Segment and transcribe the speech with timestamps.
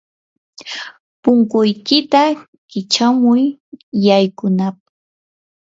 [1.21, 2.23] punkuykiyta
[2.69, 3.41] kichamuy
[4.05, 4.75] yaykunapaq.